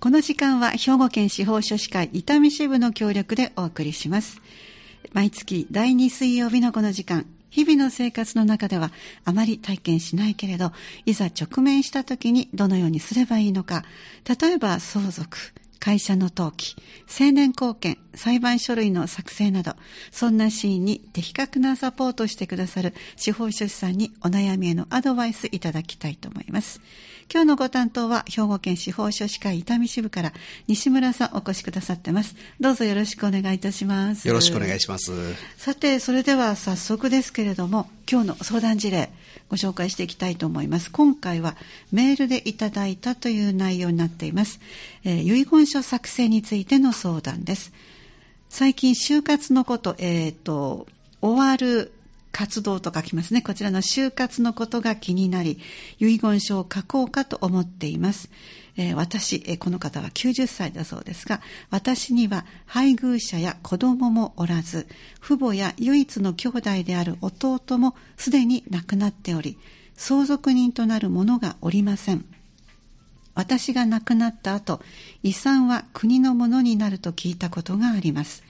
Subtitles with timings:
[0.00, 4.40] この時間は兵庫県司法書士会伊丹支部の協力でお送りします。
[5.12, 8.92] 毎月第2水曜日のこの時間、日々の生活の中では
[9.24, 10.70] あまり体験しないけれど、
[11.04, 13.84] いざ直面した時にどのようにすればいいのか、
[14.40, 15.36] 例えば相続、
[15.80, 16.76] 会社の登記、
[17.08, 19.74] 青年貢献、裁判書類の作成など、
[20.12, 26.80] そんなシーンに的確なサポートしてくださる司法書士さんにお悩みへのアドバイスいただきたいと思います。
[27.30, 30.32] 今日のご担当は兵庫県司法書士会伊丹支部から
[30.66, 32.34] 西村さんお越しくださってます。
[32.58, 34.26] どうぞよろしくお願いいたします。
[34.26, 35.12] よろしくお願いします。
[35.58, 39.10] さて、それでは早速ですけれども、今日の相談事例
[39.50, 40.90] ご紹介していきたいと思います。
[40.90, 41.54] 今回は
[41.92, 44.58] メールでいただいたという内容になっています。
[45.04, 47.72] えー、遺言書作成についての相談です。
[48.48, 50.86] 最近就活のこと、えっ、ー、と、
[51.20, 51.92] 終わる
[52.32, 53.42] 活動と書きますね。
[53.42, 55.58] こちらの就活のことが気になり、
[55.98, 58.30] 遺言書を書こうかと思っています。
[58.76, 64.86] えー、私、えー、この方は90歳だそうですが、私には配偶者や子供もおらず、
[65.20, 69.58] 父母や唯一の兄弟である弟もすでに亡くなっており、
[69.96, 72.24] 相続人となる者がおりません。
[73.34, 74.80] 私が亡くなった後、
[75.22, 78.44] 遺産は国のものになると聞いたことがあります。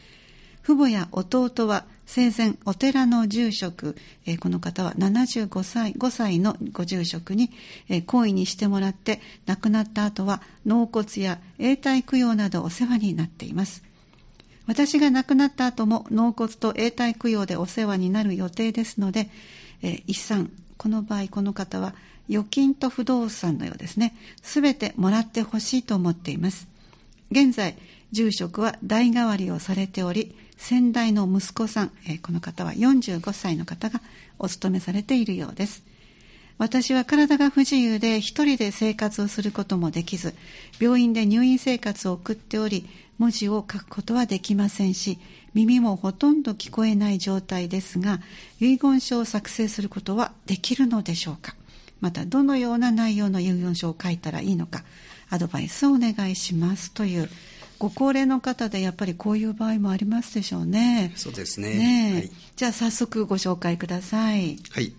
[0.62, 7.50] 父母や弟は生前お寺の住職、えー、この方は75歳5歳のご住職に、
[7.90, 13.84] えー、行為にしてもらって亡くなった後は納骨や永代供養などお世話になっています。
[14.66, 19.28] 私が亡くなった後も納骨と永代供養でお世話になる予定ですので、
[19.82, 21.94] えー、遺産この場合この方は
[22.30, 24.16] 預金と不動産のようですね。
[24.40, 26.68] すべてもらってほしいと思っています。
[27.30, 27.76] 現在
[28.12, 34.02] 住職は代替わりをされており先代の息子さん、えー、この方は45歳の方が
[34.38, 35.82] お勤めされているようです。
[36.58, 40.34] 私は体が不自由で一人で生活をすることもできず、
[40.80, 42.86] 病院で入院生活を送っており、
[43.18, 45.18] 文字を書くことはできませんし、
[45.54, 48.20] 耳もほとんど聞こえない状態ですが、
[48.60, 51.54] 遺言書を作成することはできるのでしょうか
[52.00, 54.82] また、どのような内容の遺言書を書いたらいいのか、
[55.30, 57.30] アドバイスをお願いしますという
[57.78, 61.12] ご高齢の方でやっぱりこういう場合もありますでしょうね。
[61.16, 61.74] そうですね。
[61.74, 64.58] ねはい、じゃあ早速ご紹介ください。
[64.70, 64.92] はい。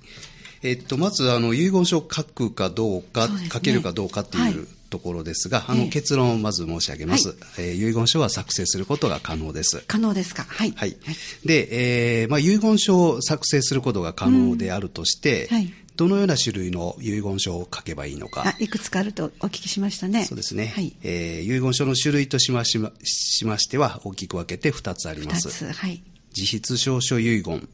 [0.63, 4.55] えっと、まず、あの、遺言書を書くかどうか、ね、書けるかどうかっていう、はい
[4.89, 7.27] ところですが、あの、結論をまず申し上げます。
[7.27, 9.83] はい、えー、遺言書は作成することが可能です。
[9.85, 10.47] 可能ですか？
[10.49, 10.73] はい。
[10.75, 10.97] はい。
[11.45, 18.55] で、えー、まあ、遺言書を作成することが可能であるとして、うん、はい、どのような種類の遺言書を書けばいいのか。
[18.57, 20.23] いくつかあるとお聞きしましたね。
[20.23, 20.67] そうですね。
[20.67, 20.95] はい。
[21.03, 25.49] えー、遺言書の種類としましましましては、大きく分けて2つあります。
[25.49, 26.01] 2つ、はい。
[26.37, 27.67] 自筆証書遺言。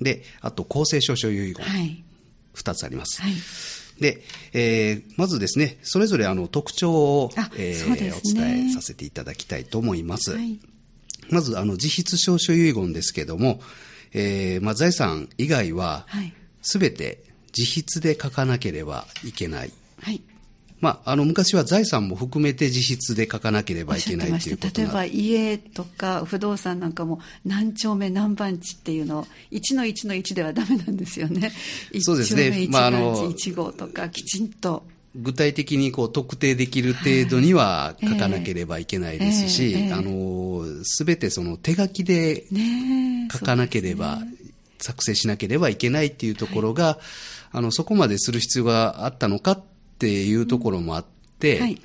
[0.00, 1.54] で、あと公正証書遺言。
[1.64, 2.04] はい。
[2.54, 3.20] 2つあります。
[3.20, 3.32] はい。
[3.98, 10.30] で、えー、まずですね、それぞれあの特徴を、えーね、お伝えさせていただきたいと思います。
[10.30, 10.60] はい、
[11.28, 13.60] まず、あの、自筆証書遺言ですけども、
[14.12, 16.06] えー、まあ、財産以外は、
[16.62, 19.72] すべて自筆で書かなければいけない。
[20.00, 20.20] はい。
[20.80, 31.52] まあ、あの、昔は財産も含めて自筆で書かなければいけないということ例えば家とか不動産なんかも何丁目何番地っていうのを1の1の1ではダメなんですよね。
[32.00, 32.68] そうですね。
[32.70, 34.84] まあ、あの、1号とかきちんと。
[35.16, 42.44] 具体的にこう特定できる程度には書かなければいけないですし、あの、すべてその手書きで
[43.32, 44.20] 書かなければ、
[44.78, 46.96] 作成しなければいけないっていうところが、はい。
[47.52, 49.62] あの、そこまでする必要があったのかっ
[49.98, 51.04] ていうところもあっ
[51.38, 51.80] て、うんはい、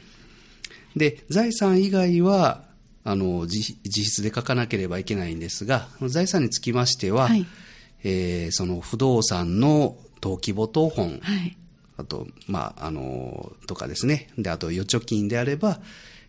[0.96, 2.64] で、財産以外は、
[3.04, 7.46] あの自、自筆で書かなければいけないんですが、財産につきましては、はい、
[8.04, 11.58] えー、その不動産の登記簿等本、はい、
[11.98, 14.30] あと、まあ、あの、とかですね。
[14.38, 15.82] で、あと、預貯金であれば、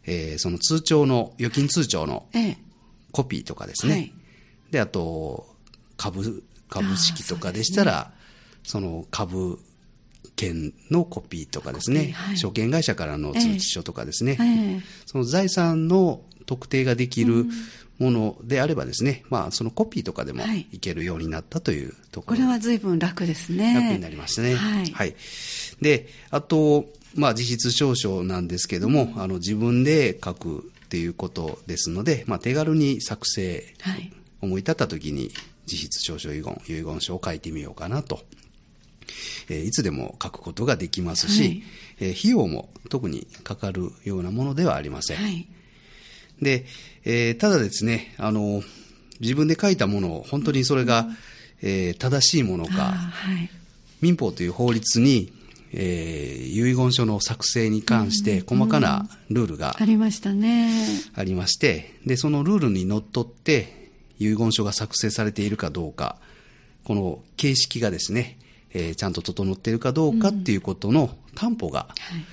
[0.04, 2.26] えー、その通帳の、預金通帳の
[3.12, 3.92] コピーとかですね。
[3.92, 4.12] はい、
[4.70, 5.54] で、あと、
[5.96, 8.12] 株、株式とかでしたら、
[8.62, 9.58] その株
[10.36, 17.46] 券のコピーとかですね、はい、証券会社からの通知書とかですね、えー、その財産の特定ができる
[17.98, 20.78] ものであればですね、まあそのコピーとかでもい。
[20.78, 23.74] けるようになったというところ、はい、これは随分楽ですね。
[23.74, 24.54] 楽になりましたね。
[24.54, 24.90] はい。
[24.90, 25.14] はい、
[25.82, 35.30] で、あと、まあ自筆証書なんですけども、あの自分で書くっていうことですので、まあ手軽に作成、はい、思い立った時に
[35.66, 38.20] 自筆証書遺言、遺言書を書いてみようかなと。
[39.48, 41.62] えー、いつでも書くことができますし、はい、
[42.00, 45.16] えー、費用も特にかかるようなものではありません。
[45.16, 45.46] はい、
[46.40, 46.66] で、
[47.04, 48.62] えー、ただですね、あの、
[49.20, 51.16] 自分で書いたものを本当にそれが、うん、
[51.62, 53.50] えー、正しいものか、はい、
[54.00, 55.32] 民法という法律に、
[55.72, 60.72] えー、遺言書の作成に関して細かなルールがありましたね。
[61.14, 63.79] ありまして、で、そのルールにのっとって
[64.20, 66.16] 遺言書が作成されているかどうか、
[66.84, 68.38] この形式がですね、
[68.72, 72.24] えーちゃんと整っているかどうかっていうことの担保が、はい。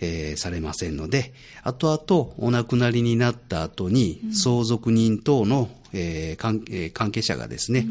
[0.00, 1.32] えーされませんので、
[1.62, 7.86] 後々お亡くなりになった後に、相続人等の、えー関係者がですね、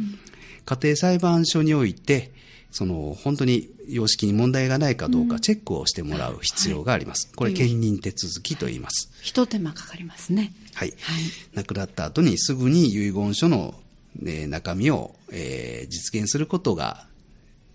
[0.66, 2.32] 家庭裁判所において、
[2.78, 7.28] その本当に様式に問題がないかどうかチェックをしてもらう必要があります。
[7.36, 9.10] これ、兼任手続きと言います。
[9.24, 10.54] 一手間かかりますね。
[10.76, 10.94] はい。
[11.02, 11.24] はい。
[11.56, 13.74] 亡くなった後にすぐに遺言書の、
[14.24, 17.08] えー中身を、えー実現することが、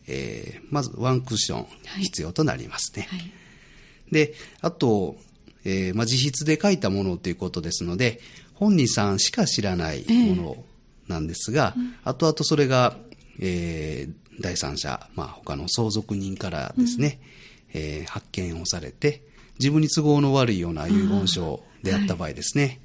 [0.07, 1.65] えーまずワンクッションは
[1.99, 3.09] い必要となりますね。
[3.11, 3.33] はい。
[4.13, 5.17] で、あと、
[5.65, 8.21] えーまあ、自筆で書いたものということですので、
[8.55, 10.65] 本人さんしか知らないもの
[11.09, 12.97] なんですが、後々それが、
[13.41, 17.21] えー第三者、まあ、他の相続人からですね、
[17.75, 19.23] えー発見をされて、
[19.59, 22.81] 自分に都合の悪いような遺言書であった場合ですね、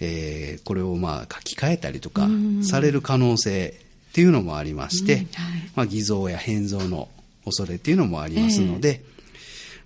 [0.00, 2.28] えーこれをまあ書き換えたりとか
[2.62, 3.74] される可能性
[4.10, 5.26] っていうのもありまして、うんはい。
[5.74, 7.08] まあ、偽造や変造の
[7.44, 9.02] 恐れっていうのもありますので、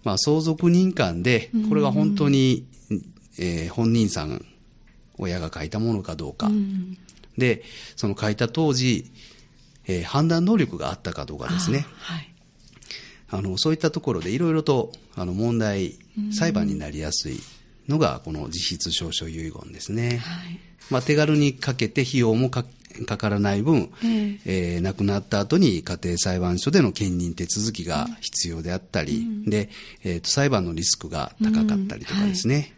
[0.03, 2.67] まあ、相続人間で、これが本当に、
[3.39, 4.45] えー本人さん、
[5.19, 6.99] 親が書いたものかどうか、うん。
[7.39, 7.63] で、
[7.95, 9.07] その書いた当時、
[9.87, 11.87] えー判断能力があったかどうかですね。
[12.09, 12.33] あはい。
[13.29, 15.97] あの、そういったところでいろいろと、あの、問題、
[16.33, 17.41] 裁判になりやすい
[17.89, 20.19] のが、この実質証書遺言ですね。
[20.19, 20.59] はい。
[20.91, 22.65] まあ、手軽にかけて費用もか
[23.07, 29.69] かからない分、ええー亡くなった後に家庭裁判所での兼任手続きが必要であったり、で、
[30.05, 32.73] えーと裁判のリスクが高かったりとかですね。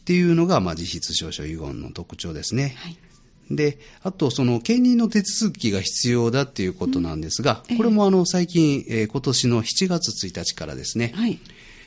[0.00, 2.74] っていうのが、まあ、実質証書遺言の特徴ですね。
[2.78, 2.96] はい。
[3.50, 11.38] で、あと、その、兼任の手続きが必要だっていうことなんですが、これもあの、最近、えー今年の7月1日からですね、はい。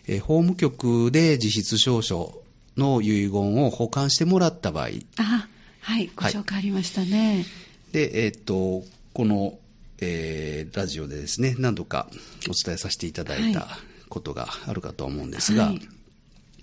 [0.07, 2.41] えー法務局で実質証書
[2.77, 5.47] の遺言を保管してもらった場合、あ、
[5.81, 6.11] はい。
[6.15, 7.45] ご紹介ありましたね。
[7.91, 8.83] で、えーっと、
[9.13, 9.57] この、
[9.99, 12.07] えーラジオでですね、何度か
[12.47, 13.79] お伝えさせていただいたは
[14.09, 15.81] ことがあるかと思うんですが、はい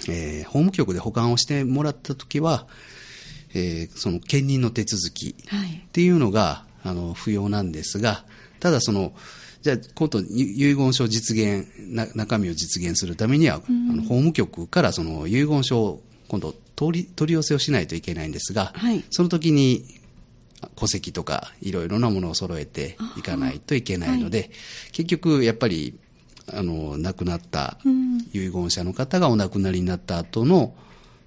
[0.09, 2.67] えー法務局で保管をしてもらったときは、
[3.55, 5.69] えーその兼任の手続きはい。
[5.87, 8.25] っていうのが、あの、不要なんですが、
[8.61, 9.15] ただその、
[9.63, 19.03] じゃあ、今度、遺言書実現、な中身を実現するためには、あの法務局からその遺言書を今度取り、取り寄せをしないといけないんですが、はい。
[19.11, 19.85] その時に
[20.77, 24.51] 戸籍とかいろいろなものを揃えていかないといけないので、
[24.93, 25.99] 結局やっぱり、
[26.53, 27.79] あの、亡くなった
[28.33, 30.75] 遺言者の方がお亡くなりになった後の、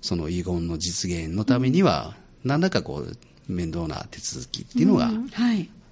[0.07, 2.15] その遺言の実現のためには、
[2.45, 3.17] 何らかこう、
[3.51, 5.11] 面倒な手続きっていうのが。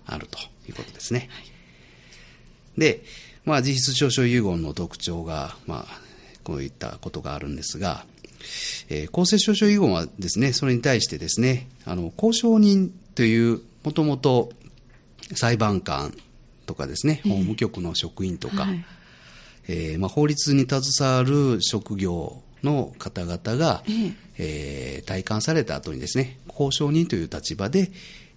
[0.07, 0.37] あると
[0.69, 1.29] いうことですね。
[2.77, 3.03] で、
[3.43, 5.99] まあ、実質証書遺言の特徴が、まあ、
[6.43, 8.05] こういったことがあるんですが、
[8.89, 14.51] えー公正証書遺言はですね、それに対してですね、あの、交渉人という、もともと
[15.33, 16.15] 裁判官
[16.67, 18.85] とかですね、法務局の職員とか、はい
[19.67, 27.91] えーまあ、法律に携わる職業の方々が、えええー退官された後にですね、交渉人という立場で、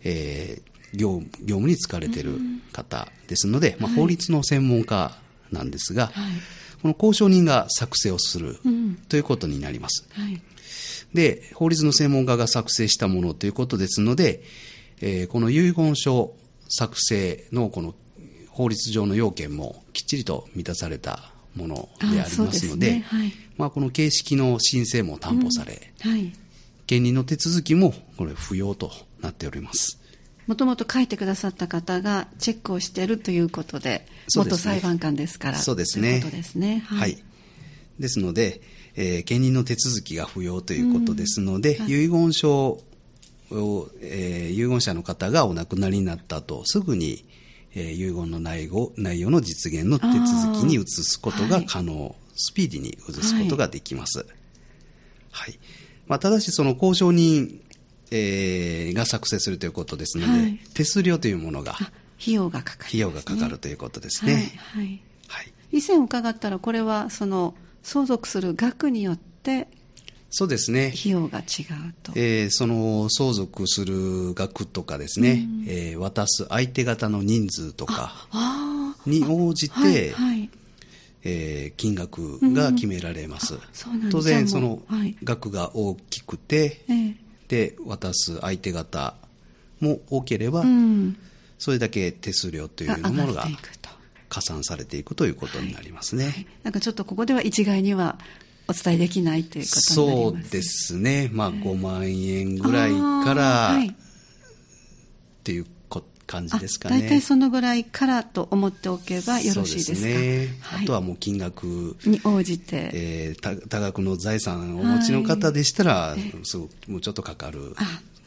[0.05, 2.39] えー業務業務に就かれている
[2.73, 5.19] 方ですので、まあ、法律の専門家
[5.53, 6.15] なんですが、はい。
[6.81, 8.95] この交渉人が作成をするうん。
[9.09, 10.09] ということになります。
[10.13, 10.41] はい。
[11.13, 14.43] で、法律の専門家が作成したものということですので、
[15.01, 16.32] えーこの遺言書
[16.69, 17.94] 作成のこの
[18.49, 26.32] 法律上の要件もきっちりと満たされたものでありますそうですので、ねはいまあ、この形式の申請も担保され、はい。
[26.86, 29.98] 権利の手続きもこれ不要となっております。
[30.46, 35.58] もともと書いてくださった方がチェックをしているということで、ですね裁判官ですから。
[35.58, 36.82] そうですねということですね。
[36.86, 37.22] はい。
[37.98, 38.62] ですので、
[38.94, 42.81] えー権利の手続きが不要ということですので、遺言書
[43.50, 47.27] を、えー遺言者の方がお亡くなりになった後、すぐに、
[47.74, 54.25] えー遺言の内容内容の実現の手続きに移すことが可能、スピーディーに移すことができます。
[55.31, 55.59] はい。
[56.07, 57.61] まあ、ただし、その交渉人、
[58.11, 64.33] えーが作成するということですので、はい手数料というものが、あ費用がかかる、費用がかかるということですね。
[64.33, 64.43] はい。
[64.43, 65.03] はい。
[65.27, 69.69] はい以前伺ったら、これは、その、相続する額によって、
[70.31, 70.93] そうですね。
[70.99, 72.13] 費用が違うと。
[72.15, 78.29] えーその相続する額とかですね、えー渡す相手方の人数とか。
[79.07, 80.51] に応じて、はい、はい。
[81.25, 83.58] えー金額が決められます。
[83.72, 89.15] そうなん当然、そのはい額が大きくて、ええで、渡す相手方
[89.81, 91.17] も多ければ、うん。
[91.58, 93.46] それだけ手数料というものが。
[94.29, 96.25] 加算されていくということになりますね。
[96.27, 98.19] はい、なんかちょっとここでは一概には
[98.69, 101.31] お伝えできないということになりますそうですね。
[101.32, 102.91] まあ5万円ぐらい
[103.25, 103.94] から、っ
[105.44, 105.67] ていう
[106.29, 107.01] 感じですかね。
[107.01, 109.99] 大体そのぐらいからと思っておけばよろしいですか。
[110.01, 110.49] ね。
[110.61, 117.75] はい、あとはもう金額に応じて、えー、多額の財産をお持ちの方でしたら、はい、そうもうちょっとかかる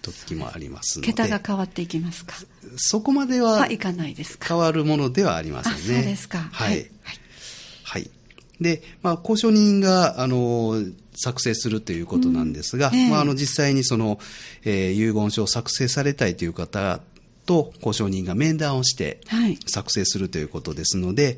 [0.02, 1.14] 時もありますので。
[1.14, 2.36] 桁が変わっていきますか。
[2.76, 4.48] そこまでは、いかないですか。
[4.48, 5.80] 変わるものではありませんね。
[5.80, 6.50] そうですか。
[6.52, 6.72] はい。
[6.72, 6.90] はい。
[7.84, 8.10] はい、
[8.60, 10.82] で、まあ、交渉人が、あの、
[11.14, 14.18] 作成するということなんですが、うんえー、まあ、あの、実際にその、
[14.64, 17.02] えー、遺言書を作成されたいという方
[17.46, 19.22] と交渉人が面談をして
[19.68, 21.38] 作成するということですので、はい、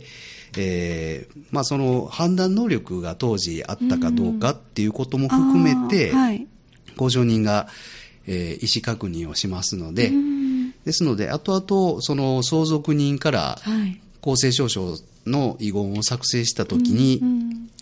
[0.58, 6.48] えー、まあ、その判断能力が当時あったかどうかっていうことも含めて、はい、
[6.94, 7.68] 交渉人が、
[8.28, 10.12] えー、意思確認をしますので、
[10.86, 13.60] ですので、後々、その相続人から
[14.22, 17.22] 公正証書の遺言を作成したときに、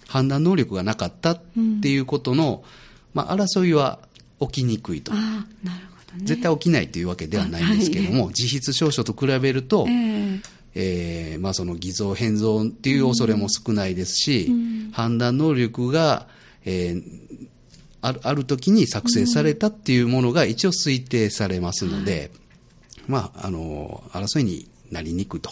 [0.07, 1.41] 判断能力がなかったっ
[1.81, 2.63] ていうことの、
[3.13, 3.99] まあ、争いは
[4.39, 5.13] 起きにくいと。
[5.13, 5.45] な
[5.77, 10.41] る絶対起きないというわけではないんですけれども、はい、自筆証書と比べると、えー
[10.75, 16.27] えーまあ、その偽造、変造っていう恐れも少ないですし、うん、判断能力が、
[16.65, 17.03] えー、
[18.01, 22.31] あるある時に作成されたっていうものが一応推定されますので、
[23.07, 25.51] うん、まあ、あの、争いになりにくいと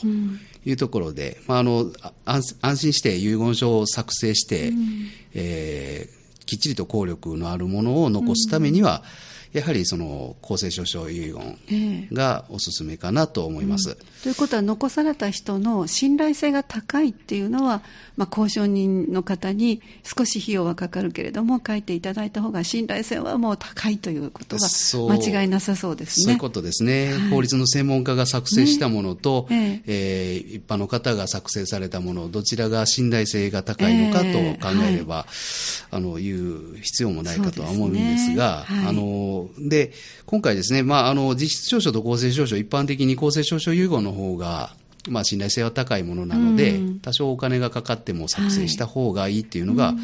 [0.66, 1.92] いうところで、うん、まあ、あの
[2.26, 13.90] 安、安心して遺言書を作成して、うん、えー、きっちりと効力のあるものを残すためには、うんやはりその公正証書遺言がおすすめかなと思います。
[13.90, 17.82] えーうん、ということは残された人の信頼性が高いっていうのは、
[18.16, 24.70] まあ、交渉人の方に少し費用はかかるけれども書いていただいた方が信頼性はもう高いということは
[25.18, 26.24] 間違いなさそうですね。
[26.26, 38.80] そういうことですね、はい、法律の専門家が作成したものと、ねえー、えー、一般の方が作成されたものどちらが信頼性が高いのかと考えれば、えーはい、あの言う必要もないかとは思うんですが、すね。
[38.80, 39.92] はい、あので、
[40.26, 44.72] 今回ですね、まあ、あの、実質証書と公正証書、一般的に公正証書遺言の方が、
[45.08, 49.96] まあ、信頼性は高いものなので、うん、多少お金がかかっても作成した方がいいっていうのが、はい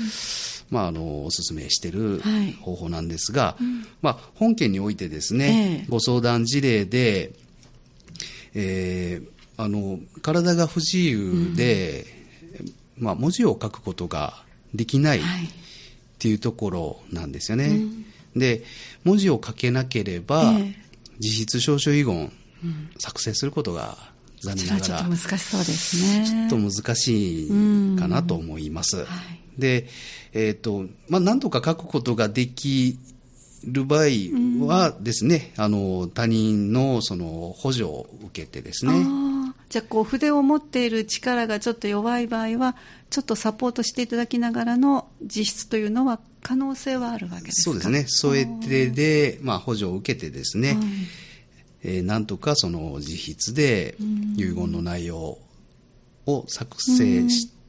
[0.69, 1.91] まあ、あの、お勧めしてい。
[1.91, 2.21] る
[2.61, 3.63] 方法なんですが、はい
[4.01, 7.33] まあ、本件においてですね、えー、ご相談事例で、
[8.53, 9.27] えー、
[9.57, 12.05] あの、体が不自由で、
[12.97, 15.21] うん、まあ、文字を書くことができないっ
[16.19, 17.79] ていうところなんですよね。
[18.35, 18.63] うんで、
[19.03, 20.73] 文字を書けなければ、えー、
[21.19, 22.31] 自筆証書遺言、
[22.97, 23.97] 作成することが
[24.41, 26.25] 残念ながら、ちょっと難しそうですね。
[26.49, 28.97] ちょっと難しいかなと思います。
[28.97, 29.07] はい、
[29.59, 29.87] で、
[30.33, 32.99] えっ、ー、と、まあ、何とか書くことができ
[33.65, 38.93] る場合はですね、あの、他人のその補助を受けてですね。
[39.69, 42.75] じゃあ、こう、筆を持っている力がちょっと弱い場合は、
[43.09, 47.71] ちょっとサポートしていただきながらの実質というのは可能性はあるわけですか？
[47.71, 48.05] そうですね。
[48.07, 50.77] 添えてで、まあ、補助を受けてですね、はい、
[51.83, 53.95] えー、なんとかその自筆で
[54.37, 55.39] 遺言の内容
[56.27, 57.27] を作成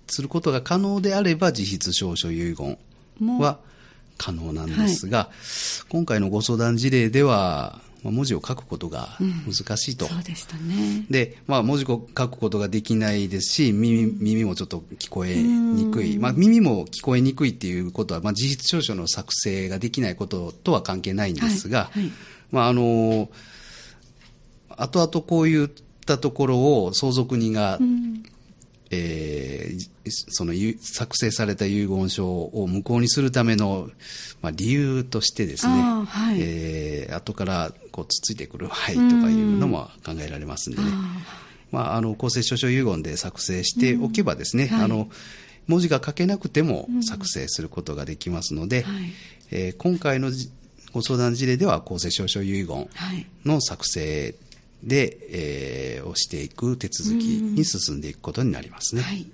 [0.08, 2.78] することが可能であれば、自筆証書遺言
[3.38, 3.60] は
[4.18, 9.08] 可能なんですが、はい、今回のご相談事例では、文字を書くことが
[9.46, 10.06] 難しいと。
[10.06, 11.06] うん、そうでしたね。
[11.10, 16.18] で、まあ、文字を書くことができないですし、耳耳もちょっと聞こえにくい。
[16.18, 22.12] まあ、耳も聞こえにくいっていうことは、まあ、事実証書の作成ができないこととは関係ないんですが、はいはい、
[22.52, 23.28] まあ、あの、
[24.76, 25.70] 後々こういっ
[26.04, 28.22] たところを相続人が、うん
[28.90, 33.90] えー、その作成された遺言書を無効にするための、
[34.42, 38.96] まあ、理由としてですね、はい、えー、後からこうつついてくる場合とか
[39.30, 40.88] いうのも考えられますんでね、
[41.72, 45.08] まあ、あの公正証書遺言で作成しておけばですね、はい、あの
[45.66, 49.12] 文字が書けなくても作成することができますので、はい、
[49.50, 50.30] えー、今回の
[50.92, 52.88] ご相談事例では公正証書遺言
[53.44, 54.34] の作成
[54.82, 59.02] で、えー、をしていく手続きに進んでいくことになりますね。
[59.02, 59.26] はい、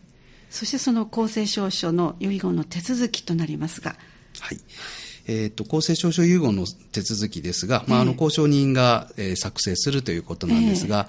[0.50, 3.96] そしてその公正証書の遺言の手続きとなりますが。
[4.40, 4.60] はい。
[5.28, 11.06] えーと、公正証書遺言の手続きですが、まあ、あの交渉人が、えー、作成するということなんですが、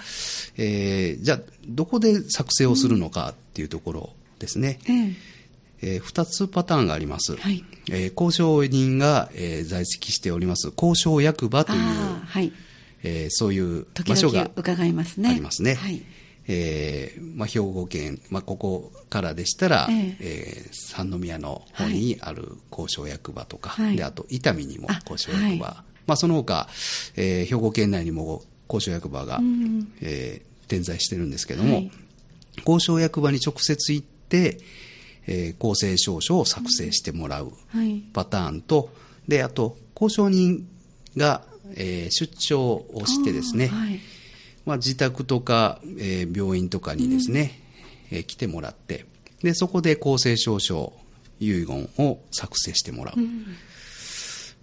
[0.55, 4.79] えー、えー、じゃあ、どこで作成をするのかっていうところですね。
[4.85, 5.15] えー
[5.83, 7.35] えー、2つパターンがあります。
[7.35, 12.53] はい、えー、交渉人が、えー、在籍しております交渉役場という、はい、
[13.03, 15.29] えー、そういう場所が伺いますね。
[15.29, 15.75] ありますね。
[15.75, 16.01] はい。
[16.48, 26.67] えーまあ、兵庫県、まあ、ここからでしたら、えー、えー、三宮の方にある交渉役場とか、はい、であと伊丹にも交渉役場、あまあ、その他、
[27.15, 31.91] えー、兵庫県内にも交渉役場が、うん、えー、点在してるんですけども、はい、
[32.57, 34.60] 交渉役場に直接行って、
[35.27, 38.03] えー公正証書を作成してもらうはい。
[38.12, 38.89] パターンと、
[39.27, 40.67] で、あと、交渉人
[41.15, 41.45] が、
[41.75, 44.00] えー出張をしてですね、はい。
[44.65, 47.60] まあ、自宅とか、えー病院とかにですね、
[48.12, 49.05] えー来てもらって、
[49.41, 50.93] で、そこで公正証書、
[51.39, 53.15] 遺言を作成してもらう。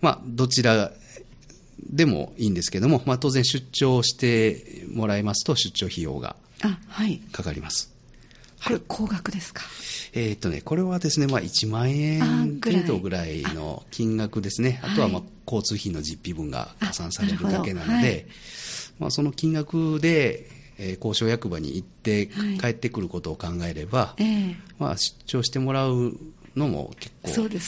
[0.01, 0.93] まあ、どちら
[1.91, 6.37] でもいいんですけども、まあ、当然出張してもらいますと、出張費用が。
[7.33, 7.93] かかります。
[8.65, 9.63] これ、高額ですか？
[10.13, 14.81] えーっとね、これはですね、まあ、1万あ円程度ぐらいの金額ですね。
[14.83, 18.27] あとは、まあはい、交通費の実費分が加算されるだけなので、はい。
[18.99, 20.47] まあ、その金額で、
[20.79, 22.59] えー交渉役場に行ってはい。
[22.59, 24.57] 帰ってくることを考えれば、ええ。
[24.79, 26.17] まあ、出張してもらう
[26.57, 27.59] のも結構便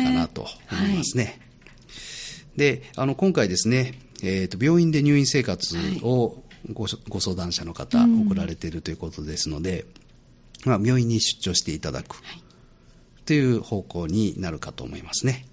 [0.00, 1.40] 利かなと思いますね。
[2.56, 6.42] で、あの、今回ですね、えっ、と、病院で入院生活を
[6.72, 9.86] ご,、ご相談者の方、送られているということですので、
[10.68, 12.16] まあ、病院に出張していただく。
[13.26, 13.38] とい。
[13.40, 15.44] う方向になるかと思いますね。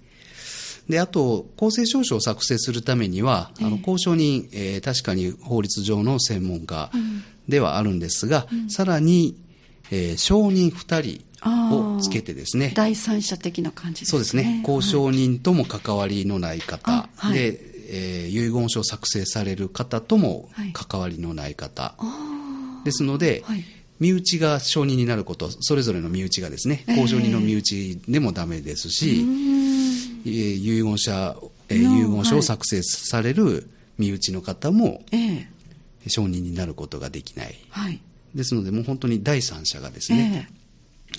[0.88, 6.90] で、あと、公正証書を作成するためには、あの、交渉人、えー確かに法律上の専門家
[7.48, 9.36] ではあるんですが、さらに、
[9.90, 14.10] えー証人2人をつけてですね、第三者的な感じですね。
[14.10, 14.62] そうですね。
[14.66, 17.38] 交渉人とも関わりのない方、あはい。
[17.38, 20.70] で、えー遺言書を作成される方ともはい。
[20.72, 21.94] 関わりのない方。
[22.84, 23.64] ですので、はい
[23.98, 27.00] 身内が証人になること、それぞれの身内がですね、ええ。
[27.00, 29.20] 交渉人の身内でもダメですし、
[30.24, 31.36] えー遺言者、
[31.68, 35.48] えーの遺言書を作成される身内の方もえ
[36.04, 36.08] え。
[36.08, 37.54] 証人になることができない。
[37.70, 38.00] はい。
[38.34, 40.48] ですので、もう本当に第三者がですえね、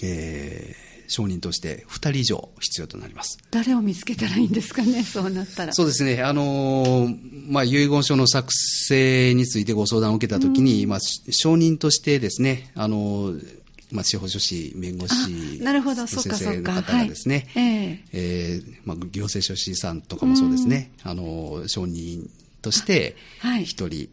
[0.01, 0.73] え。
[0.73, 3.37] えー証人として2人以上必要となります。
[3.51, 5.73] 誰を見つけたらいいんですかね、そうなったら。
[5.73, 6.21] そうですね。
[6.23, 7.17] あのー
[7.49, 13.57] まあ、遺言書の作成についてご相談を受けたときに、まあ、し証人としてですね、あのー
[13.91, 15.13] まあ、司法書士、弁護士
[15.61, 16.01] あなるほど。
[16.01, 17.63] の先そうかそうか生の方がですね、はい。
[17.63, 18.61] ええ。
[18.65, 22.29] ーまあ、行政書士さんとかもそうですね、あのー証人
[22.61, 23.63] としてはい。
[23.63, 24.09] 一人、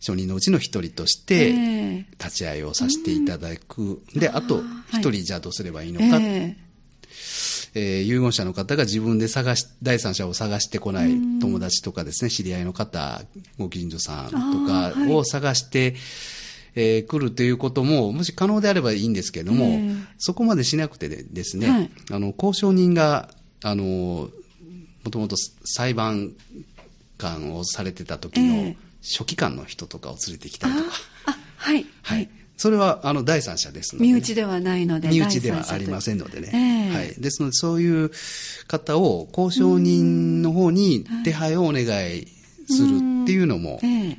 [0.00, 4.02] 証人のうちの一人としえてえ立ち会いをさせていただく。
[4.14, 4.64] で、あとはい。
[5.00, 6.18] 一人じゃあどうすればいいのえか。
[6.20, 6.70] ええ。
[7.74, 11.10] ー遺言者の方が自分で探し、第三者を探してこない。
[11.40, 13.22] 友達とかですね、知り合いの方、
[13.58, 14.36] ご近所さんと
[14.66, 15.12] かはい。
[15.12, 15.94] を探して、
[16.74, 19.94] えー来るということも、もし可能であればいいんですけれども、ええ。
[20.18, 21.90] そこまでしなくてでですね、はい。
[22.10, 23.28] あの、交渉人が、
[23.62, 24.30] あの、
[25.04, 26.32] もともと裁判
[27.18, 30.86] 官をされてた時のええ書記官の人とかを連れてきたりとか、
[31.26, 31.86] あ、はい。
[32.02, 32.28] はい。
[32.56, 35.08] それは、あの、第三者ですのでね、身内ではないので。
[35.08, 36.50] 身内ではありませんのでね。
[36.52, 37.14] ええはい。
[37.18, 38.10] ですので、そういう
[38.68, 42.26] 方を交渉人の方に手配をお願い
[42.68, 44.18] するっていうのも、ええ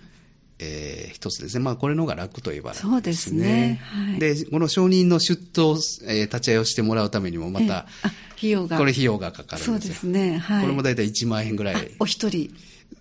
[0.59, 1.63] えー一つですね。
[1.63, 7.85] まあ、これの方が楽といえば楽そうですねはいで、この承認の出頭、えー立ち会いをしてもらうためにも、まええた、あ、
[8.37, 8.77] 費用が。
[8.79, 9.93] これ費用がかかるそうんですよ。
[9.93, 10.37] ですね。
[10.39, 10.61] はい。
[10.63, 11.91] これも大体1万円ぐらあい。
[11.99, 12.51] お一人。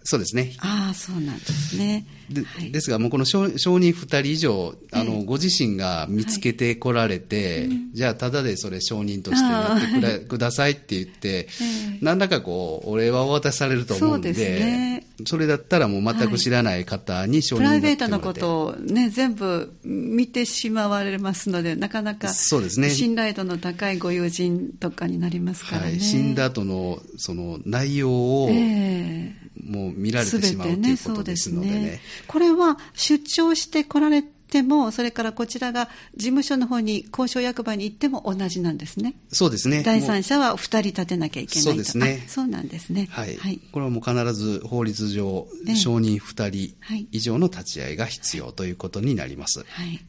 [0.03, 0.55] そうですね。
[0.59, 2.07] ああ、そうなんですね。
[2.31, 2.73] ではい。
[2.73, 15.07] ですが、もうこの証証人2人以上、あの、ご自身が見つけてこられて、じゃあ、ただでそれ証人としてなってくれくださいって言って、え何らかこう、お礼はお渡しされると思うんで、そうですね。
[15.27, 22.89] それだったらもう全く知らない方に証プライベートのことをね、全部見てしまわれますので、なかなかそうですね。
[22.89, 25.91] 信頼度の高いご友人とかになりますからね。
[25.91, 29.40] はい、死んだ後のその内容をええ
[29.71, 32.01] もう見られてしまうということですのでね。
[32.27, 39.15] これは出張して来られても、それからこちらが事務所の方に交渉役場に行っても同じなんですね。
[39.29, 39.85] そうですね。
[39.85, 41.71] 第三者は2人立てなきゃいけないと。
[41.71, 43.07] そうですねあそうなんですね。
[43.13, 43.61] はい、はい。
[43.71, 49.61] これはもう必ず法律上、ええ証人2はい人以上の立ち会いが必要ということになります。
[49.61, 50.05] はい。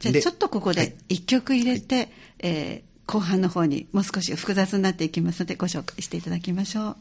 [0.00, 6.96] じゃあでちょっとここはいで一曲入れて、えー後半の方にもう少し複雑になっていきますのでご紹介していただきましょう。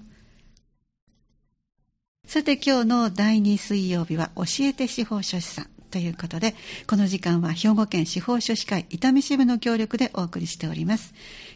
[2.28, 6.56] さて今日の第2水曜日は教えて司法書士さんということで、
[6.88, 11.14] この時間は兵庫県司法書士会伊丹支部の協力でお送りしております。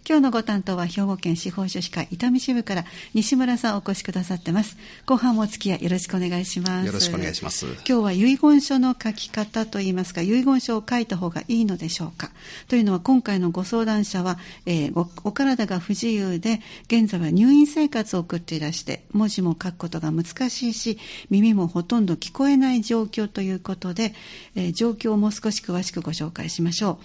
[0.08, 4.78] 今日のご担当は兵庫県司法書士会伊丹支部から西村さんお越しくださってます。
[5.08, 6.86] 後半もお付き合いよろしくお願いします。
[6.86, 7.66] よろしくお願いします。
[7.66, 12.30] 今日は遺言書の書き方といいますか、遺言書を書いた方がいいのでしょうか。
[12.68, 14.38] というのは今回のご相談者は、
[14.68, 21.00] えーおお体が不自由で、現在は入院生活を送っていらして、文字も書くことが難しいし、
[21.32, 24.14] 耳もほとんど聞こえない状況ということで、
[24.56, 26.98] えー状況をもう少し詳しくご紹介しましょう。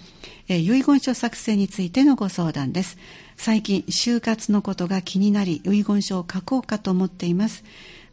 [0.49, 2.90] えー遺言書作成についてのご相談です。
[3.37, 7.63] 最近、就活のことが気になり、遺言書を書こうかと思っています。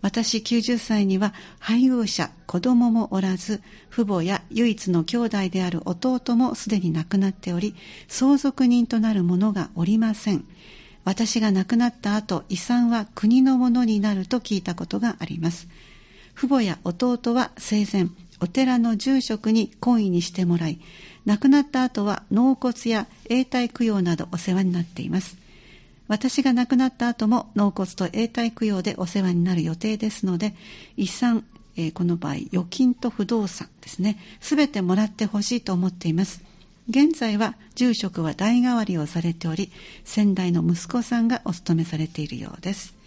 [0.00, 3.60] 私90歳には配偶者、子供もおらず、
[3.90, 7.74] 父母や唯一の兄弟である弟もすでに亡くなっており、
[8.06, 10.44] 相続人となる者がおりません。
[11.04, 15.68] 私が亡くなった後、遺産は国のものになると聞いたことがあります。
[16.34, 18.08] 父母や弟は生前、
[18.40, 20.78] お寺の住職に懇意にしてもらい、
[21.26, 25.36] 亡くなった後は納骨や永代供養などお世話になっています。
[26.08, 30.54] 私が亡くなった後も納骨と永代供養でお世話になる予定ですので、
[30.96, 31.44] 遺産、
[31.76, 36.42] えー、この場合、預金と不動産ですね、すべてもらってほしいと思っています。
[36.88, 39.70] 現在は住職は代替わりをされており、
[40.04, 42.97] 先代の息子さんがお勤めされているようです。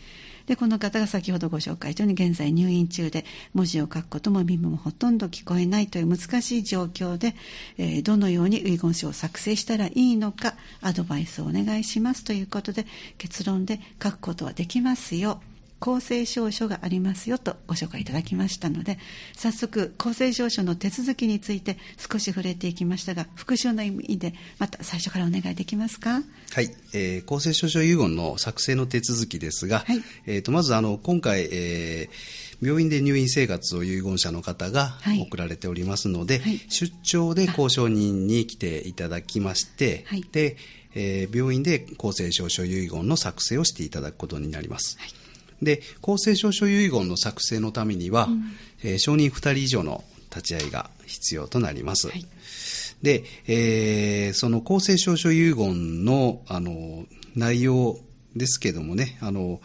[0.45, 7.35] で、この方が先ほどご紹介したように現在入院中で文字を書くことも耳もほとんど聞こえないという難しい状況で、
[7.77, 12.85] えー、どのように遺言書を作成したらいいのかアドバイスをお願いしますということで
[13.17, 15.41] 結論で書くことはできますよ。
[15.81, 18.99] 公正証書がありますよとご紹介いただきましたので
[19.35, 26.21] 早速公正証書の手続きについて少し触れていきましたが復習の意味でまた最初からお願いできますか？
[26.51, 40.57] はい、えー、公正証書遺言の作成の手続きですが、はい、えーと、まずあの今回、えー、病院で入院生活を遺言者の方が送られておりますので、はい、出張で交渉人に来ていただきまして、で
[40.93, 44.97] えー、病院で公正証書遺言の作成をしていただくことになります。
[45.61, 48.43] で、公正証書遺言の作成のためには、うん、
[48.83, 52.07] えー、承認2人以上の立ち会いが必要となります。
[52.07, 52.25] はい、
[53.01, 57.97] で、えー、その公正証書遺言の、あの、内容
[58.35, 59.61] ですけどもね、あの、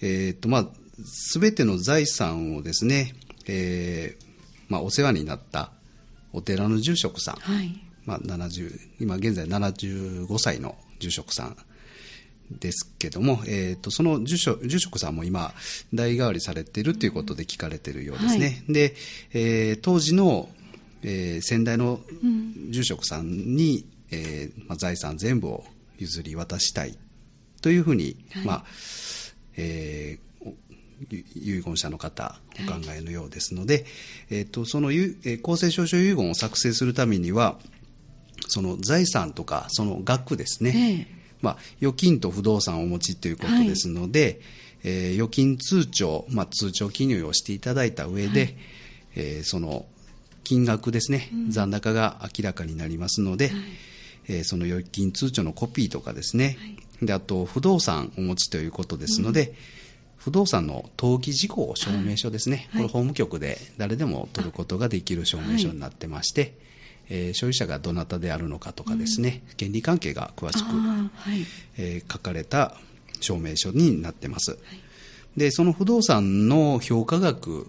[0.00, 0.68] えっ、ー、と、まあ、
[1.04, 3.14] すべての財産をですね、
[3.46, 4.24] えー、
[4.68, 5.72] まあ、お世話になった
[6.32, 11.56] お寺の住職さん、はい、まあ、70、今現在75歳の住職さん
[12.58, 15.54] ですけども、えーと、その住職住職さんも今、
[15.94, 18.62] 代替わりされているということで聞かれているようですね。
[18.66, 18.94] はい、で、
[19.32, 20.48] えー、当時の、
[21.02, 22.00] えー、先代の
[22.70, 25.64] 住職さんに、うん、えー、まあ、財産全部を
[25.98, 26.98] 譲り渡したい
[27.62, 28.64] というふうに、はい、まあ
[29.56, 33.84] えー、遺言者の方、お考えのようですので、はい、
[34.30, 37.58] えっ、と、その、えー、公正証書遺言を作成するためには、
[38.48, 44.38] その財産とか、その額ですね、えーまあ、預金と不動産をお持ちということですので、はい、
[44.84, 48.56] えー、預金通帳、まあ、通帳記入をしていただいた上で、はい、
[49.16, 49.86] えー、その
[50.44, 53.56] 金額ですね、うん、残高が明らかになりますので、はい、
[54.28, 56.58] えー、その預金通帳のコピーとかですね、
[57.02, 59.54] であと不動産お持ちということですので、うん。
[60.20, 66.54] 不動産の登記事項証明書ですね、はい、これ法務局で誰でも取ることができる証明書になってまして、
[67.10, 71.44] えー、所有者がどなたであるのかとかですね、うん、権利関係が詳しく、はい、
[71.76, 72.76] えー、書かれた
[73.20, 74.52] 証明書になってます。
[74.52, 74.60] はい、
[75.36, 77.68] で、その不動産の評価額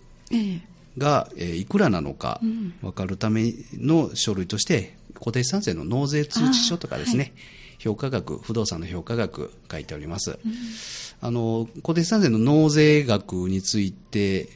[0.97, 2.39] が、えー、いくらなのか
[2.81, 7.33] 分かるための書類として、固定資産税の納税通知書とかですね、
[7.79, 10.37] 評価額、不動産の評価額書いております。
[10.45, 10.53] うん、
[11.19, 14.49] あの、固定資産税の納税額について、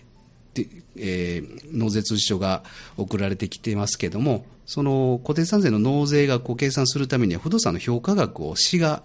[0.53, 2.63] でえー、納税通知書が
[2.97, 9.03] 送られてきていますけれども、その固定資産税の納税額を計算するためには、不動産の評価額を市が、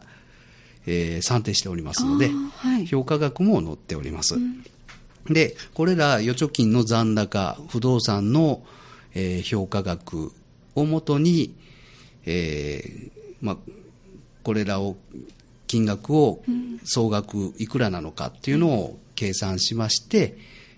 [0.87, 4.37] えー、算定しておりますので、はい、評価額も載っております。
[4.37, 4.65] うん、
[5.29, 8.63] で、これら預貯金の残高、不動産の、
[9.15, 10.33] えー、評価額
[10.75, 11.55] をもとに、
[12.25, 13.57] えーまあ、
[14.43, 14.97] これらを
[15.67, 16.43] 金額を
[16.85, 20.37] 総額いくらなのかっていうのを計算しまして、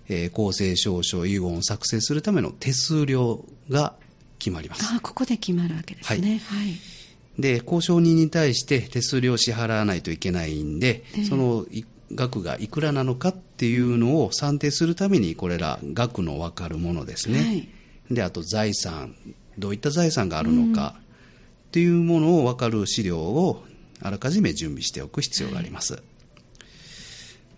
[0.09, 3.95] えー、公正証書遺言を作成するための手数料が
[4.43, 4.85] 決まります。
[4.93, 6.43] あここで決まるわけですね。
[6.45, 6.67] はい。
[6.67, 11.65] はい、で、交渉人に対して手数料を支払わないといけないんで、えー、その
[12.13, 17.39] 額がいくらなのかっていうのを算定するために、これら額の分かるものですね。
[17.39, 17.69] はい、
[18.11, 19.15] で、あと財産、
[19.59, 23.63] どういった財産があるのかっていうものを分かる資料を
[24.01, 25.95] あらかじめ準備しておく必要があります。
[25.95, 26.01] は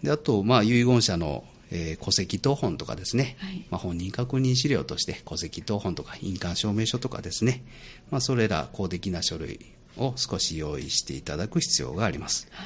[0.03, 1.45] い、であと、まあ、遺言者の
[1.77, 7.65] えー、戸籍謄本とかですね、はい、まあ、本人確認資料として戸籍謄本とか印鑑証明書とかですね、
[8.13, 9.59] まあ、それら公的な書類
[9.99, 12.47] を少し用意していただく必要があります。
[12.53, 12.63] は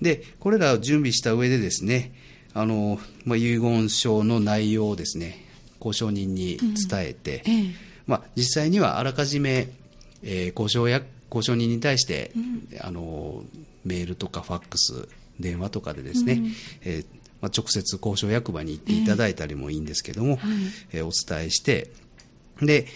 [0.00, 2.12] い、で、これらを準備した上でですね、
[2.52, 5.44] あの、まあ、遺言書の内容をですね、
[5.78, 7.52] 交渉人に伝えて、うん。
[7.52, 7.74] ええ、
[8.08, 9.68] まあ、実際にはあらかじめ、
[10.24, 11.00] えー、交渉や
[11.32, 13.44] 交渉人に対して、うん、あの
[13.84, 16.46] メールとかファックス電話とかでですね、うん、
[16.82, 20.38] えーまあ、直接交渉役場に行っていただいたりもいいんですけども、
[20.92, 21.90] えー、お伝えして、
[22.60, 22.86] で、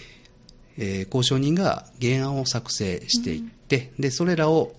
[0.76, 4.74] えー、交渉人が原案を作成していって、うん、で、それらを、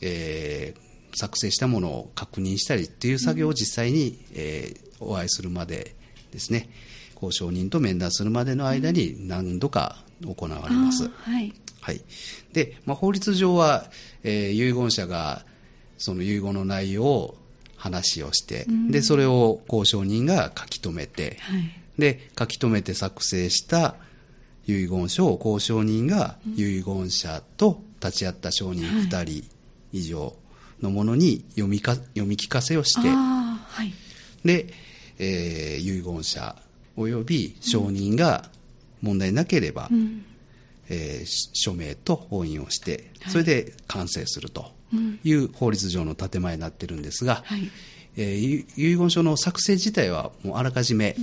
[0.00, 5.94] えー、作成したものを確認したりっていう作業を実際に、えーお会いするまで
[6.32, 6.68] ですね、
[7.14, 11.04] 交渉人と面談するまでの間に何度か行われます。
[11.04, 11.52] あはい。
[11.80, 12.00] はい。
[12.52, 13.90] で、まあ、法律上は、
[14.22, 15.44] えー遺言者が
[15.96, 17.37] その遺言の内容を
[17.78, 21.70] 話をして、で、それを交渉人が書き留めて、はい。
[21.98, 23.94] で、書き留めて作成した
[24.66, 29.48] 遺言書を交渉人が遺言者と立ち会った証人2人
[29.92, 30.34] 以上
[30.82, 33.92] のものに読みか読み聞かせをして、はい。
[34.44, 34.66] で、
[35.18, 36.56] えー遺言者
[36.96, 38.50] 及び証人が
[39.02, 40.24] 問題なければ、うん。
[40.88, 44.72] えーし署名と押印をして、はいそれで完成すると
[45.24, 47.70] いう法律上の建前になってるんですが、はい。
[48.16, 51.16] えー遺遺言書の作成自体はもうあらかじめ、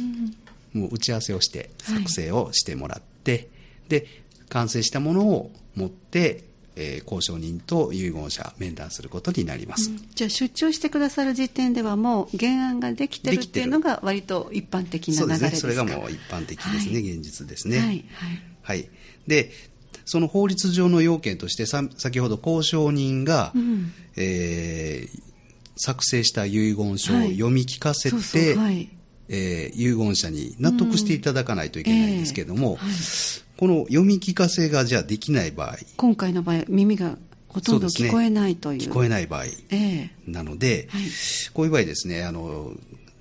[0.74, 1.98] もう打ち合わせをしてはい。
[2.00, 3.50] 作成をしてもらって、
[3.90, 4.08] で
[4.50, 6.44] 完成したものを持って、
[6.76, 17.12] えー交渉人と遺言者面談することになります、じゃあ出張してくださる時点ではもう原案ができてるっていうのが割と一般的なそうですね流れですかそれがもう一般的ですね、はい。
[17.12, 17.78] 現実ですね。
[17.78, 17.88] はい。
[17.88, 18.06] はい。
[18.62, 18.90] はい。
[19.28, 19.52] で、
[20.06, 23.92] その法律上の要件として、さ先ほど交渉人が、うん。
[24.16, 25.22] えー
[25.78, 27.34] 作成した遺言書をはい。
[27.34, 28.90] 読み聞かせて、そうそうはい。
[29.28, 32.96] えー遺言者に納得していただかないといけないんですけども、ええはい。
[33.58, 37.18] この読み聞かせがじゃあできない場合、今回の場合耳が
[37.56, 38.80] ほとんど聞こえないという。
[38.80, 40.12] 聞こえない場合ええ。
[40.28, 41.04] なので、はい。
[41.54, 42.74] こういう場合ですね、あの、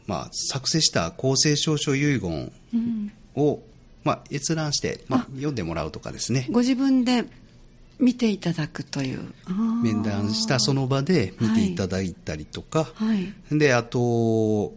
[0.06, 3.12] まあ、作成した公正証書遺言うん。
[3.36, 3.62] を、
[4.04, 7.24] まあ、閲覧して、まあ、読んでもらうとかですね、ご自分で
[7.98, 9.20] 見ていただくという。
[9.82, 11.74] 面談したその場で見てい。
[11.74, 13.32] ただいたりとか、はい。
[13.58, 14.74] で、あと、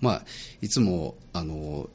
[0.00, 0.22] まあ、
[0.60, 1.88] いつも、あの、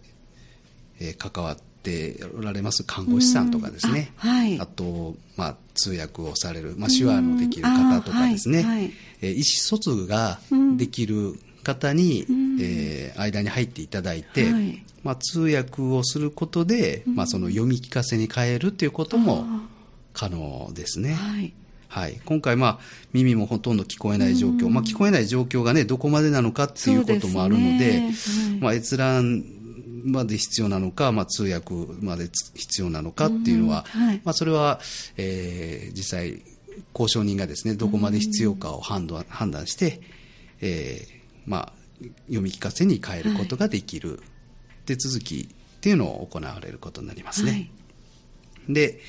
[1.00, 4.12] えー関わっておられます看護師さんとかですね。
[4.22, 4.30] うん。
[4.30, 4.60] あはい。
[4.60, 8.64] あと、まあ、通訳をされる、まあ、手話のできる方とかですね。
[8.64, 8.92] はい。
[9.22, 10.40] えー意思疎通が
[10.78, 12.26] できる方に、
[12.60, 19.46] えー間に入っていただいて、はいまあ、通訳をすることで、まあ、その読み聞かせに変えるということも
[20.14, 21.14] 可能ですね。
[21.14, 21.54] はい。
[21.88, 22.80] はい、今回、まあ、
[23.14, 28.60] 耳もほとんど聞こえない状況、まあ、聞こえない状況がね、どこまでなのかっていうこともあるので、ですね。
[28.62, 29.44] まあ、閲覧
[30.06, 34.02] まで必要なのか、まあ、通訳までつ必要なのかっていうのは、うん。
[34.06, 34.22] はい。
[34.24, 34.80] まあ、それは、
[35.18, 36.42] えー実際、
[36.94, 40.02] 交渉人がですね、どこまで必要かを判断判断して、
[40.62, 41.74] えーまあ、
[42.28, 44.22] 読み聞かせに変えることができる
[44.96, 47.52] 手続きっていうのを行われることになりますね。
[47.52, 47.72] はい
[48.70, 49.00] で、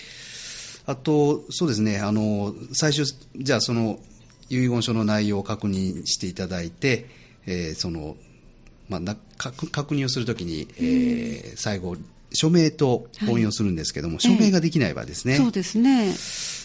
[0.87, 3.05] あと、そうですね、あの、最初、
[3.37, 4.01] じゃあその
[4.49, 7.07] 遺言書の内容を確認していただいて、
[7.47, 8.17] えーその、
[8.89, 11.97] まあ、な確確認をするときに、えー最後、
[12.33, 15.37] 署名と押印をするんですけども、署名ができない場合ですね。
[15.37, 16.15] そうですね。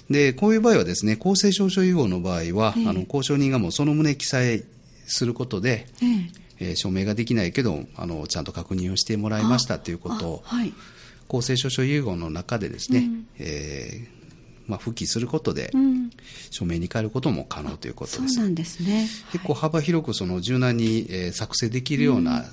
[0.09, 4.63] で、こういう場合はですね、公正証書遺言の場合は、ええあの、交渉人がもうその旨記載
[5.05, 10.73] することで、えええー署名ができないけど、あの、ちゃんと確認をしてもらいましたということを、あはい。
[11.27, 14.15] 公正証書遺言の中でですね、えー
[14.67, 16.09] まあ、復帰することで、うん。
[16.51, 18.35] 署名に変えることも可能ということです。
[18.35, 19.07] そうなんですね。
[19.31, 22.45] 結構幅広くその柔軟に、えー作成できるような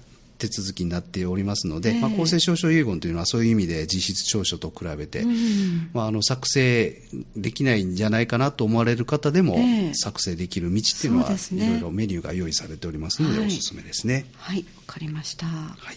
[0.43, 6.97] 手続きになっておりますので、ええまあ、公正証書遺言というのはそういう意味で実質証書と比べて、うんまあ、あの作成
[7.37, 14.27] できないんじゃないかなと思われる方でも、ええ作成できる道っていうのは、いろいろメニューが用意されておりますので、はいおすすめですね。
[14.37, 15.47] はい、わかりました。
[15.47, 15.97] はい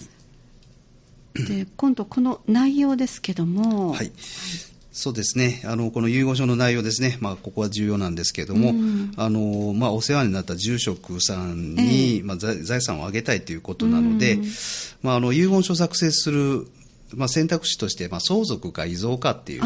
[1.44, 4.12] で、今度この内容ですけども、はい。
[4.98, 5.62] そうですね。
[5.66, 7.18] あの、この遺言書の内容ですね。
[7.20, 14.46] まあ、ここは重要なんですけれども、うんあの、まあ、お世話になった住職さんに、まあ、財財産をあげたいということなので、うん
[15.04, 16.66] まあ、あの、遺言書作成する、
[17.14, 19.64] まあ、選択肢として、まあ、相続か遺贈かっていう。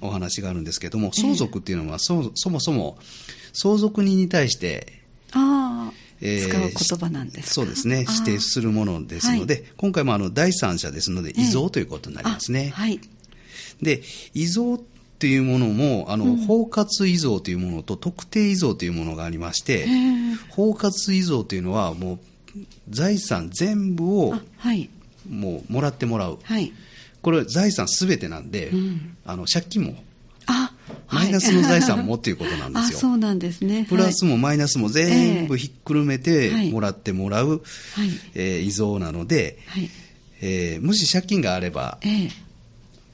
[0.00, 2.96] お話があるんですけれども、ええ相続っていうのは、そそもそも、
[3.52, 7.54] 相続人に対して、ああ、えー使う言葉なんですか？
[7.56, 8.06] そうですね。
[8.08, 12.72] 指定するものですので、今回もあの、第三者ですので、遺贈ということになりますね。
[12.74, 13.00] あはい。
[13.82, 14.02] で、
[14.34, 14.80] 遺贈っ
[15.18, 20.20] ていうものも、あの、包括遺贈というものと特定遺贈というものがありまして、えー
[20.50, 22.18] 包括遺贈というのはもう
[22.88, 24.88] 財産全部をあはい。
[25.28, 26.38] もうもらってもらう。
[26.42, 26.72] はい。
[27.22, 29.94] これ財産すべてなんで、うんあの、借金も、
[30.46, 30.72] あ、
[31.10, 32.98] マイナスの財産もっていうことなんであ、すよ。
[33.00, 33.86] そうなんですね。
[33.88, 37.62] プラスもマイナスも全部ひっくるめえてえもらってもらう、
[37.94, 38.10] はい。
[38.34, 39.90] えー遺贈なので、はい。
[40.40, 42.30] えーもし借金があれば、ええ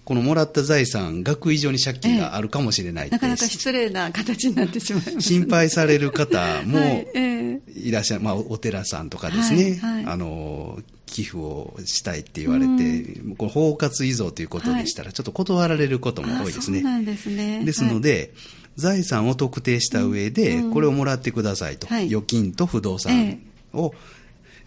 [0.06, 3.16] このもらった財産、額以上に借金があるかもしれないって。
[3.16, 5.20] なかなか失礼な形になってしまいます。
[5.20, 7.60] 心配される方もはいええ。
[7.74, 10.06] いらっしゃる、まあ、お寺さんとかですね、はいはい。
[10.06, 16.78] あの、寄付をしたいって言われて、この包括遺贈ということでしたら、ちょっと断られることも多いですね。
[16.78, 17.64] あそうなんですね。
[17.64, 18.32] ですので、
[18.76, 21.88] 財産を特定した上で、これをもらってくださいと。
[21.88, 22.06] はい。
[22.06, 23.40] 預金と不動産
[23.72, 23.92] を、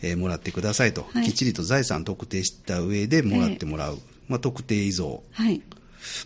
[0.01, 1.25] えーもらってくださいと、はい。
[1.25, 3.99] きっちりと財産特定した上でもらってもらう。
[4.29, 5.23] まあ、特定遺贈。
[5.31, 5.61] はい。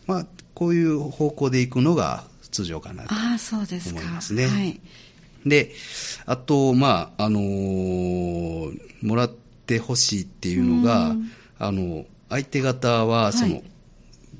[0.05, 3.15] まあ、こういう方向でいくのが通常かなと。
[3.15, 4.79] 思いますねはい。
[5.45, 5.71] で、
[6.25, 9.29] あと、まあ、あのーもらっ
[9.65, 11.15] てほしいっていうのが、
[11.59, 13.63] あの、相手方は、その、はい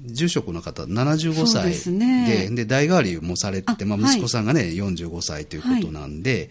[0.06, 6.50] 住職の方75そう歳ですねで、で、代替わりもされてて、まあ、あはい息子さんがね、45歳ということなんで、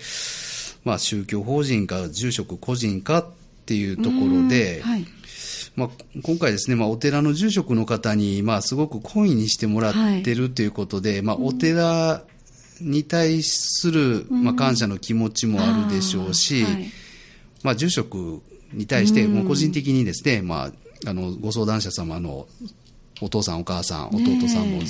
[0.84, 3.26] まあ、宗教法人か住職個人かっ
[3.66, 5.06] ていうところで、うんはい。
[5.74, 5.88] まあ、
[6.22, 12.24] 今回ですね、まあ、お寺の住職の方に、まあ、すごく懇意にしてもらってるということで、まあ、お寺
[12.80, 16.92] に対する、まあ、感謝の気持ちもあるでしょうし、あーはい。
[17.62, 22.46] まあ、住職に対して、もう個人的にですね、まあ、あの、ご相談者様の
[23.22, 24.82] お父さん、お母さん、弟さんも、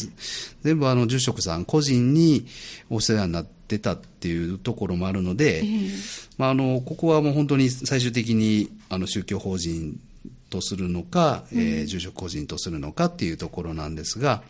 [0.62, 2.46] 全部あの、住職さん個人に
[2.90, 5.90] お世話になってたっていうところもあるので、ええ。
[6.38, 10.00] まあ、あの、ここはもう本当に最終的に、あの、宗教法人
[10.52, 14.42] とするのか、えー住職個人とするのかっていうところなんですが、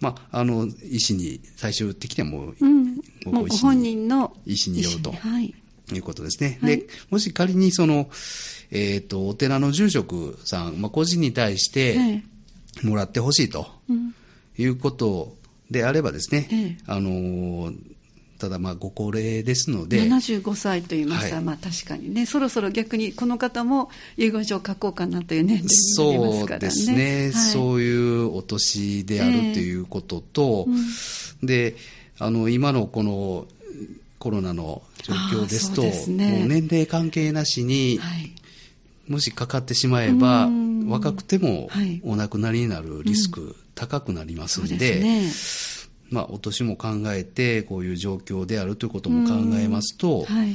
[0.00, 2.84] まあ、あの、医師に、最終的にはもう、うん。
[3.24, 5.54] もうご本人の医師によるとはい。
[5.92, 6.58] いうことですね。
[6.60, 8.10] はいで、もし仮にその、
[8.70, 12.22] えっ、と、お寺の住職さん、まあ、個人に対して、え
[12.82, 13.68] もらってほしいと。
[14.58, 15.36] いうこと
[15.70, 17.95] であればですね、ええあのー
[18.38, 21.30] ただまあご高齢ですので、75歳と言いました。
[21.30, 21.44] ら、はい。
[21.44, 26.70] まあ確かにね、そろそろ逆にこの方も遺言書を書こうかなという年齢になりますからね。
[26.70, 30.66] そうですね、はい、そういうお年であるということと、
[31.42, 31.76] で、
[32.18, 33.46] あの、今のこの
[34.18, 36.38] コロナの状況ですと、ね。
[36.40, 38.32] もう年齢関係なしに、はい。
[39.08, 42.00] もしかかってしまえばうん、若くてもはい。
[42.04, 45.75] お亡くなりになるリスク高くなりますんで、ですね。
[46.10, 50.54] まあ、お年も考えて、こういう状況であるということも考えますと、はい。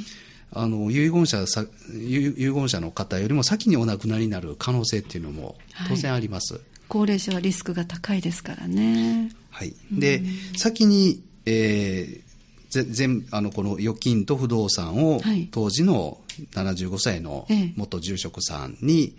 [0.53, 5.55] あの遺言者さ遺遺言者の方よりも先にお亡くなりになる可能性っていうのも
[5.87, 6.59] 当然あります。
[6.89, 9.31] 高齢者はリスクが高いですからね。
[9.49, 9.73] はい。
[9.91, 10.21] で、
[10.57, 16.17] 先に、えー、ぜ全あのこの預金と不動産をはい当時の
[16.53, 19.15] 75歳のええ元住職さんに、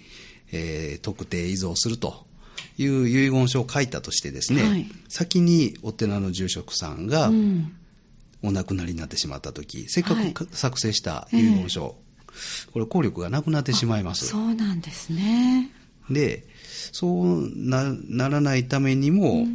[0.53, 2.27] えー特定遺贈すると
[2.79, 4.87] いう遺言書を書いたとしてですね、はい。
[5.09, 7.73] 先にお寺の住職さんがうん。
[8.45, 10.33] お亡くなりになってしまった時、せっかはい。
[10.33, 11.95] く作成した遺言書、
[12.73, 14.27] これ効力がなくなってしまいます。
[14.27, 15.71] そうなんですね。
[16.11, 16.45] で、
[16.91, 19.47] そうなならないためにも、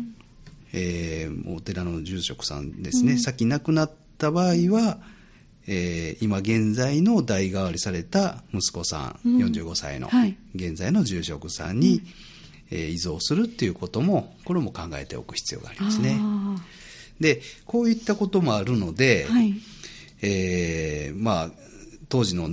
[0.72, 5.00] えーお寺の住職さんですね、先亡くなった場合は、
[5.68, 10.38] えー今現在の代替わりされた息子さん、45歳の、はい。
[10.56, 12.02] 現在の住職さんに、
[12.72, 16.18] えー遺贈するっていうことも、これも考えておく必要がありますね。
[16.20, 16.56] あ
[17.20, 19.54] で、こういったこともあるので、ーはい。
[20.22, 21.52] えーまあ、
[22.10, 22.50] 当時の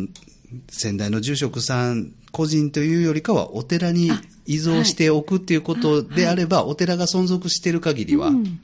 [0.68, 4.10] 先代の住職さん個人というよりかは、お寺に
[4.46, 8.60] 遺贈しておくっていうことであれば、お寺が存続している限りは、うん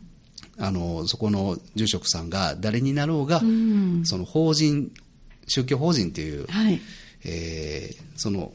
[0.58, 4.92] あの、そこの住職さんが誰になろうが、うんその法人、
[5.46, 6.80] 宗教法人という、はい。
[7.24, 8.52] えーその、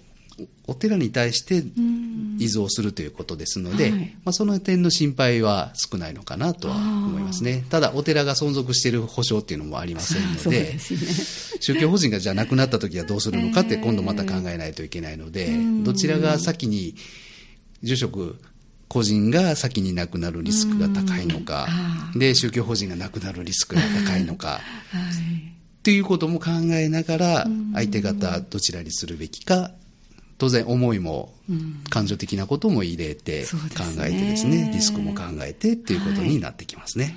[0.68, 2.38] おお寺に対してうん。
[2.38, 4.16] 遺贈するということですので、はい。
[4.26, 7.66] まあ、その点の心配は少ないのかなとは思いますね。
[7.70, 11.58] ただ、お寺が存続している保証っていうのもありませんので、ですね。
[11.62, 13.84] 宗教法人がじゃあなくなった時はどうするのかってえー。
[13.84, 15.84] 今度また考えないといけないので、うん。
[15.84, 16.96] どちらが先に
[17.82, 18.40] 住職
[18.88, 24.60] 個人が先に亡くなるリスクが高いのかあ、で、宗教法人がなくなるリスクが高いのか、
[24.92, 25.56] はい。
[25.80, 29.72] っていうことも考えながら、相手方どちらにするべきか、
[30.38, 31.34] 当然思いも
[31.90, 37.16] 感情的なことも入れてそう考ですねえてですね、リスクも考えてっていうことになってきますね。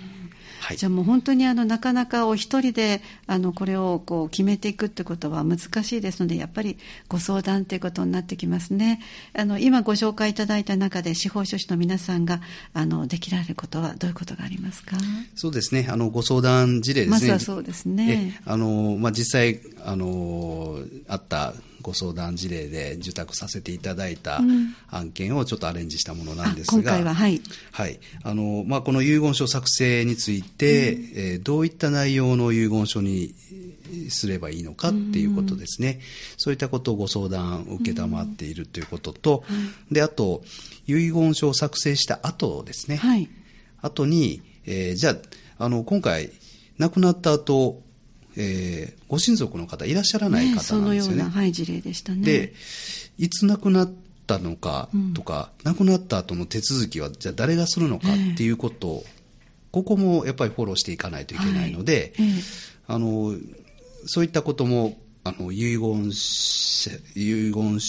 [0.60, 0.76] はい。
[0.76, 6.76] じゃあもう本当にあのなかなかお一人であのこれをこう決めていくってことは難しいですのでやっぱり
[7.08, 9.00] ご相談ということになってきますね
[9.34, 12.40] あの今ご紹介いただいた中で司法書士の皆さんが
[12.74, 14.96] あのできられることはどういうことがありますか？
[15.36, 15.86] そうですね。
[15.88, 17.10] あの、ご相談事例ですね。
[17.12, 24.40] まずはそうですねえあの、まあ、実際、あの、あったご相談事例で受託させていただいた
[24.90, 27.40] 案件をちょっとアレンジしたものなんですが、あ今回ははい。
[27.72, 28.00] はい。
[28.22, 33.34] あの、まあ、この遺言書作成について、えーどういった内容の遺言書に
[34.10, 36.00] すればいいのかっていうことですね。
[36.36, 39.44] そういったことをご相談を受けたまっているということと、
[39.90, 40.42] で、あと、
[40.86, 42.96] 遺言書を作成した後ですね。
[42.96, 43.28] はい。
[43.80, 45.10] 後に、えーじゃ
[45.58, 46.30] あ、あの、今回、
[46.78, 47.82] 亡くなった後、
[48.36, 50.84] えーご親族の方いらっしゃらないね方なんですよね。
[50.84, 52.22] そのような、はい、事例でしたね。
[52.22, 52.54] で、
[53.16, 53.92] いつ亡くなっ
[54.26, 59.02] たのかとか、亡くなった後の手続きは、じゃあ誰がするのかっていうこと
[59.70, 62.42] ここもやっぱりフォローしていかないといけないので、はいええ、
[62.86, 63.34] あの
[64.06, 66.10] そういったこともあの遺言
[67.14, 67.80] 遺言、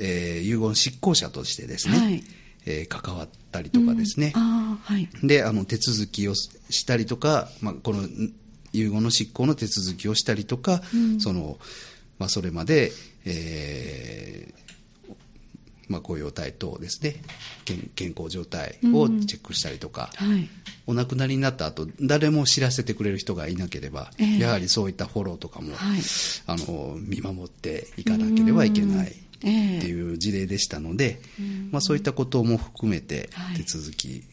[0.00, 2.24] えー、遺言執行者としてですね、はい、
[2.66, 4.76] えー、関わったりとかですね、うん。
[4.76, 8.02] はい、であの手続きをしたりとか、まあ、この
[8.72, 11.58] 遺言の執行の手続きをしたりとか、うん、その
[12.18, 12.92] まあ、それまで、
[13.24, 14.58] えー
[15.88, 17.16] まあ、雇用体等ですね。
[17.64, 20.48] 健健康状態をチェックしたりとか、うんはい、
[20.86, 26.00] お亡くなりになった後誰も知らせてくれる人がいなければ、えー、やはりそういったフォローとかも、はい、
[26.46, 29.14] あの見守っていかなければいけない。
[29.38, 31.20] っていう事例でしたので、
[31.70, 34.24] まあ、そういったことも含めて手続き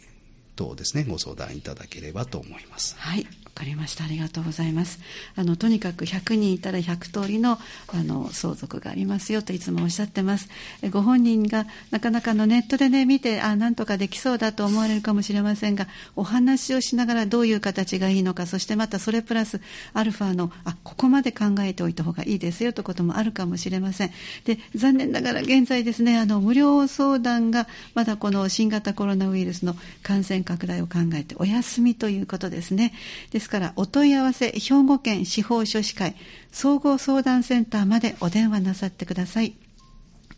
[0.55, 2.95] 等ですね、ご相談いただければと思います。
[2.97, 4.03] はいかりました。
[4.03, 4.99] ありがとうございます。
[5.35, 10.49] あのとにかく100人いたら100通りのあの相続がありますよといつもおっしゃってます。
[10.91, 19.61] ご本人がなかなかのネットでね見てあなんとかできそうだと思われるかもしれませんがお話をしながらどういう形がいいのかそしてまたそれプラス
[19.93, 24.11] アルファのあここまで考えておいた方がいいですよということもあるかもしれません。
[24.43, 32.93] で残念ながら現在ですねあの無料相談がまだこの新型コロナウイルスの感染拡大を考えてお休みということですね。
[33.31, 36.15] でですからお問い合わせ兵庫県司法書士会
[36.51, 39.53] 総合相談センターまでお電話なさってください。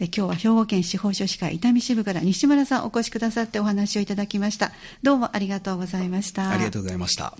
[0.00, 4.72] 今日は兵庫県司法書士会伊丹支部から西村さんお越しくださってお話をいただきました。
[5.04, 6.50] どうもありがとうございました。
[6.50, 7.36] ありがとうございました。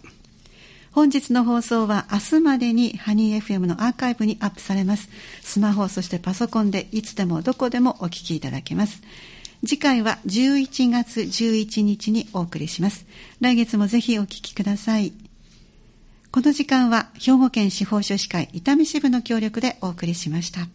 [0.98, 5.08] 本日の放送は明日までにハニー FM のアーカイブにアップされます。
[5.42, 9.00] スマホ、そしてパソコンでいつでもどこでもお聞きいただけます。
[9.64, 13.06] 次回は11月11日にお送りします。
[13.40, 15.12] 来月もぜひお聞きください。
[16.32, 20.66] この時間は兵庫県司法書士会伊丹支部の協力でお送りしました。